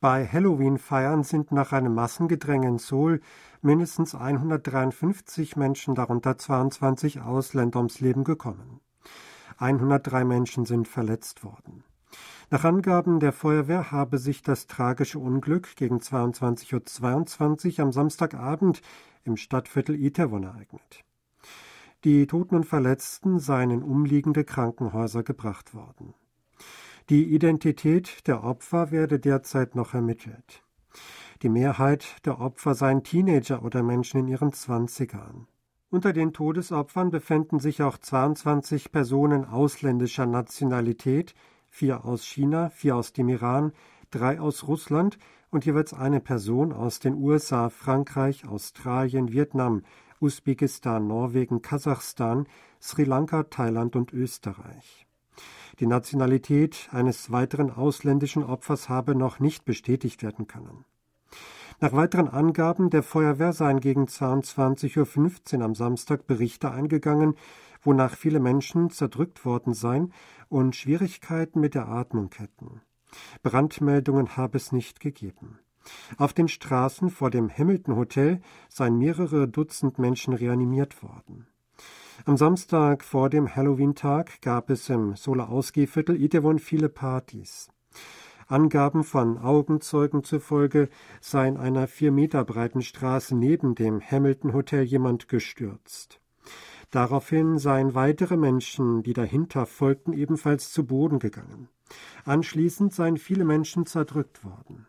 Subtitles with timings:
[0.00, 3.20] Bei Halloween-Feiern sind nach einem Massengedränge in Seoul
[3.62, 8.80] mindestens 153 Menschen, darunter 22 Ausländer, ums Leben gekommen.
[9.56, 11.82] 103 Menschen sind verletzt worden.
[12.48, 18.82] Nach Angaben der Feuerwehr habe sich das tragische Unglück gegen 22.22 Uhr am Samstagabend
[19.24, 21.04] im Stadtviertel Itaewon ereignet.
[22.04, 26.14] Die Toten und Verletzten seien in umliegende Krankenhäuser gebracht worden.
[27.10, 30.62] Die Identität der Opfer werde derzeit noch ermittelt.
[31.40, 35.46] Die Mehrheit der Opfer seien Teenager oder Menschen in ihren Zwanzigern.
[35.88, 41.34] Unter den Todesopfern befänden sich auch 22 Personen ausländischer Nationalität,
[41.70, 43.72] vier aus China, vier aus dem Iran,
[44.10, 45.18] drei aus Russland
[45.50, 49.82] und jeweils eine Person aus den USA, Frankreich, Australien, Vietnam,
[50.20, 52.46] Usbekistan, Norwegen, Kasachstan,
[52.82, 55.07] Sri Lanka, Thailand und Österreich.
[55.80, 60.84] Die Nationalität eines weiteren ausländischen Opfers habe noch nicht bestätigt werden können.
[61.80, 67.34] Nach weiteren Angaben der Feuerwehr seien gegen 22.15 Uhr am Samstag Berichte eingegangen,
[67.82, 70.12] wonach viele Menschen zerdrückt worden seien
[70.48, 72.80] und Schwierigkeiten mit der Atmung hätten.
[73.44, 75.60] Brandmeldungen habe es nicht gegeben.
[76.16, 81.46] Auf den Straßen vor dem Hamilton Hotel seien mehrere Dutzend Menschen reanimiert worden.
[82.24, 87.68] Am Samstag vor dem Halloween-Tag gab es im Solar Ausgehviertel Itaewon viele Partys.
[88.48, 90.88] Angaben von Augenzeugen zufolge
[91.20, 96.20] sei in einer vier Meter breiten Straße neben dem Hamilton Hotel jemand gestürzt.
[96.90, 101.68] Daraufhin seien weitere Menschen, die dahinter folgten, ebenfalls zu Boden gegangen.
[102.24, 104.86] Anschließend seien viele Menschen zerdrückt worden.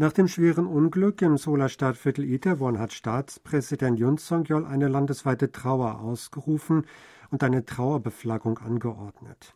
[0.00, 6.00] Nach dem schweren Unglück im Solar Stadtviertel Itaewon hat Staatspräsident Yun Song-yeol eine landesweite Trauer
[6.00, 6.86] ausgerufen
[7.28, 9.54] und eine Trauerbeflaggung angeordnet.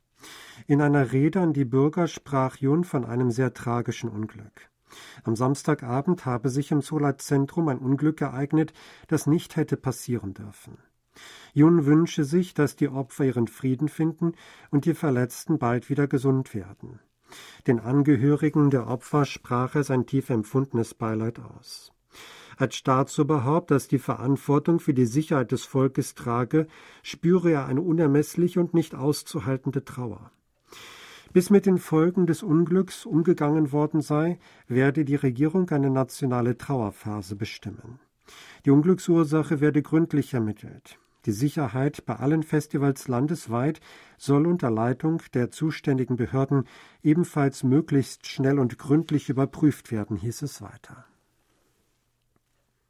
[0.67, 4.69] In einer Rede an die Bürger sprach Yun von einem sehr tragischen Unglück.
[5.23, 8.75] Am Samstagabend habe sich im Solar-Zentrum ein Unglück ereignet,
[9.09, 10.77] das nicht hätte passieren dürfen.
[11.55, 14.35] Yun wünsche sich, dass die Opfer ihren Frieden finden
[14.71, 17.01] und die Verletzten bald wieder gesund werden.
[17.67, 21.93] Den Angehörigen der Opfer sprach er sein tief empfundenes Beileid aus.
[22.57, 26.67] Als Staatsoberhaupt, das die Verantwortung für die Sicherheit des Volkes trage,
[27.03, 30.31] spüre er eine unermessliche und nicht auszuhaltende Trauer.
[31.33, 37.35] Bis mit den Folgen des Unglücks umgegangen worden sei, werde die Regierung eine nationale Trauerphase
[37.35, 37.99] bestimmen.
[38.65, 40.99] Die Unglücksursache werde gründlich ermittelt.
[41.27, 43.81] Die Sicherheit bei allen Festivals landesweit
[44.19, 46.65] soll unter Leitung der zuständigen Behörden
[47.03, 51.07] ebenfalls möglichst schnell und gründlich überprüft werden, hieß es weiter.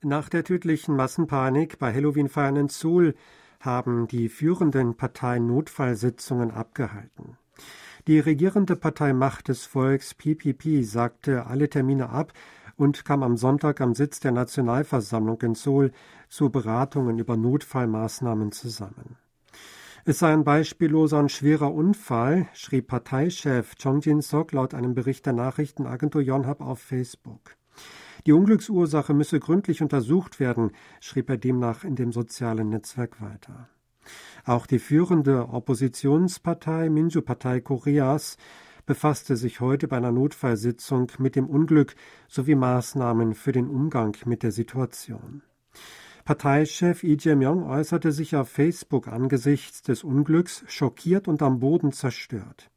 [0.02, 3.14] Nach der tödlichen Massenpanik bei Halloween-Feiern in Seoul
[3.60, 7.38] haben die führenden Parteien Notfallsitzungen abgehalten.
[8.06, 12.34] Die regierende Partei Macht des Volks PPP sagte alle Termine ab
[12.76, 15.92] und kam am Sonntag am Sitz der Nationalversammlung in Seoul
[16.28, 19.16] zu Beratungen über Notfallmaßnahmen zusammen.
[20.06, 25.32] Es sei ein beispielloser und schwerer Unfall, schrieb Parteichef Chong Jin-sok laut einem Bericht der
[25.32, 27.56] Nachrichtenagentur Yonhap auf Facebook.
[28.26, 33.68] Die Unglücksursache müsse gründlich untersucht werden, schrieb er demnach in dem sozialen Netzwerk weiter.
[34.44, 38.36] Auch die führende Oppositionspartei Minju-Partei Koreas
[38.86, 41.94] befasste sich heute bei einer Notfallsitzung mit dem Unglück
[42.28, 45.42] sowie Maßnahmen für den Umgang mit der Situation.
[46.24, 52.70] Parteichef Lee Jae-myung äußerte sich auf Facebook angesichts des Unglücks schockiert und am Boden zerstört.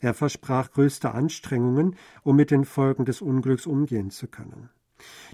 [0.00, 4.70] Er versprach größte Anstrengungen, um mit den Folgen des Unglücks umgehen zu können.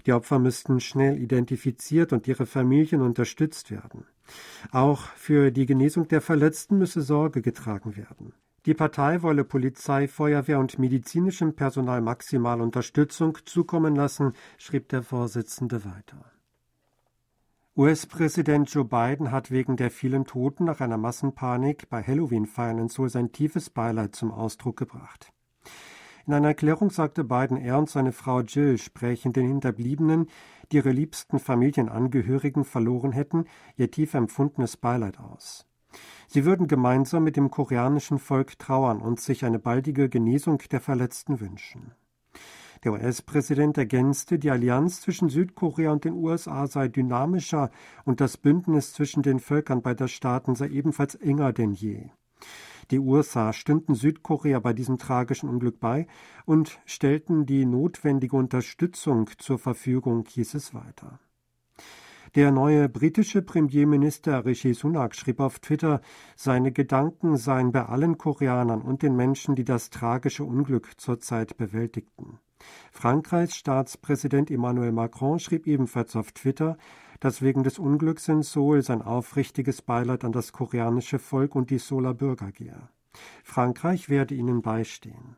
[0.05, 4.05] Die Opfer müssten schnell identifiziert und ihre Familien unterstützt werden.
[4.71, 8.33] Auch für die Genesung der Verletzten müsse Sorge getragen werden.
[8.65, 15.83] Die Partei wolle Polizei, Feuerwehr und medizinischem Personal maximal Unterstützung zukommen lassen, schrieb der Vorsitzende
[15.83, 16.31] weiter.
[17.75, 23.09] US-Präsident Joe Biden hat wegen der vielen Toten nach einer Massenpanik bei Halloween-Feiern in Seoul
[23.09, 25.33] sein tiefes Beileid zum Ausdruck gebracht.
[26.25, 30.27] In einer Erklärung sagte Biden, er und seine Frau Jill sprechen den Hinterbliebenen,
[30.71, 33.45] die ihre liebsten Familienangehörigen verloren hätten,
[33.75, 35.65] ihr tief empfundenes Beileid aus.
[36.27, 41.39] Sie würden gemeinsam mit dem koreanischen Volk trauern und sich eine baldige Genesung der Verletzten
[41.39, 41.93] wünschen.
[42.83, 47.71] Der US-Präsident ergänzte, die Allianz zwischen Südkorea und den USA sei dynamischer
[48.03, 52.09] und das Bündnis zwischen den Völkern beider Staaten sei ebenfalls enger denn je.
[52.91, 56.07] Die USA stünden Südkorea bei diesem tragischen Unglück bei
[56.45, 61.19] und stellten die notwendige Unterstützung zur Verfügung, hieß es weiter.
[62.35, 66.01] Der neue britische Premierminister Rishi Sunak schrieb auf Twitter,
[66.35, 72.39] seine Gedanken seien bei allen Koreanern und den Menschen, die das tragische Unglück zurzeit bewältigten.
[72.91, 76.77] Frankreichs Staatspräsident Emmanuel Macron schrieb ebenfalls auf Twitter,
[77.19, 81.77] dass wegen des Unglücks in Seoul sein aufrichtiges Beileid an das koreanische Volk und die
[81.77, 82.89] Seouler Bürger gehe.
[83.43, 85.37] Frankreich werde ihnen beistehen.